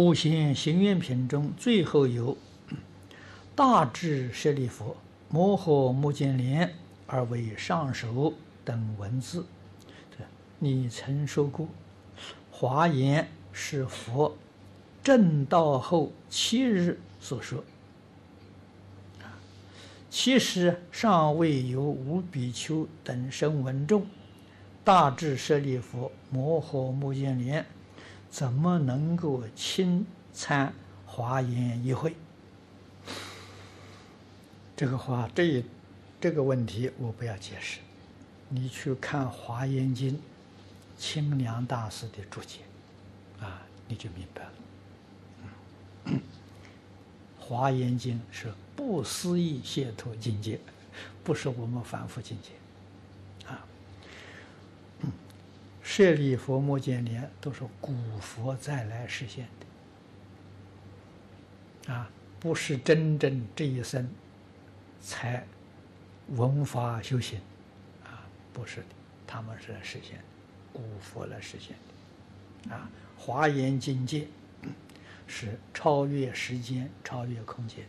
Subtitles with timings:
[0.00, 2.38] 普贤行愿品中最后有
[3.56, 4.96] “大智舍利弗，
[5.28, 6.72] 摩诃目犍连
[7.08, 8.32] 而为上首”
[8.64, 9.44] 等文字。
[10.60, 11.66] 你曾说过，
[12.52, 14.36] 华严是佛
[15.02, 17.64] 正道后七日所说。
[20.08, 24.06] 其实尚未有五比丘等声闻众，
[24.84, 27.66] 大智舍利弗、摩诃目犍连，
[28.30, 30.72] 怎么能够亲参
[31.06, 32.14] 华严一会？
[34.76, 35.64] 这个话，这
[36.20, 37.80] 这个问题我不要解释，
[38.48, 40.14] 你去看《华严经》，
[40.96, 42.60] 清凉大师的注解，
[43.40, 44.52] 啊，你就明白了。
[47.38, 50.60] 华严经是不思议解脱境界，
[51.24, 52.50] 不是我们凡夫境界，
[53.48, 53.64] 啊，
[55.98, 59.48] 舍利弗、目犍连都是古佛再来实现
[61.84, 64.08] 的，啊，不是真正这一生
[65.00, 65.44] 才
[66.28, 67.40] 闻法修行，
[68.04, 68.86] 啊，不是的，
[69.26, 70.22] 他们是来实现，
[70.72, 71.74] 古佛来实现
[72.68, 74.28] 的，啊，华严境界。
[75.30, 77.84] 是超越时间、超越空间。